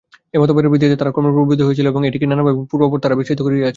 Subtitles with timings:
[0.33, 3.67] এই মতবাদের ভিত্তিতেই তারা কর্মে প্রবৃত্ত হয়েছিল এবং এটিকেই নানাভাবে পূর্বাপর তারা বিস্তৃত করেছিল।